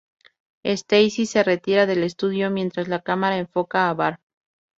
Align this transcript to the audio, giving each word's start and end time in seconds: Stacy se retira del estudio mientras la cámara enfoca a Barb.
Stacy 0.63 1.27
se 1.27 1.43
retira 1.43 1.85
del 1.85 2.01
estudio 2.03 2.49
mientras 2.49 2.87
la 2.87 3.03
cámara 3.03 3.37
enfoca 3.37 3.87
a 3.87 3.93
Barb. 3.93 4.19